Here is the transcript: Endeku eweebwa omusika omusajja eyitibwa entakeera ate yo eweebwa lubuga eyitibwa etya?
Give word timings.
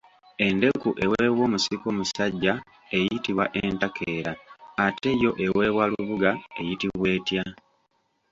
Endeku 0.47 0.89
eweebwa 1.03 1.43
omusika 1.47 1.85
omusajja 1.93 2.53
eyitibwa 2.97 3.45
entakeera 3.63 4.33
ate 4.85 5.09
yo 5.23 5.31
eweebwa 5.45 5.83
lubuga 5.91 6.31
eyitibwa 6.59 7.07
etya? 7.17 7.43